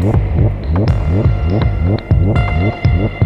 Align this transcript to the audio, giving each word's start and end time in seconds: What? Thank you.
What? 0.00 0.29
Thank 0.86 1.60
you. 3.12 3.19